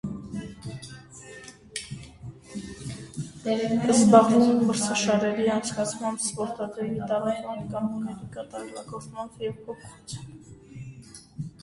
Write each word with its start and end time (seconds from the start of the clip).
Զբաղվում 3.55 4.47
է 4.55 4.55
մրցաշարերի 4.69 5.45
անցկացմամբ, 5.57 6.23
սպորտաձևի 6.27 6.99
տարածմամբ, 7.13 7.67
կանոնների 7.77 8.31
կատարելագործմամբ 8.39 9.45
և 9.49 9.61
փոփոխությամբ։ 9.67 11.53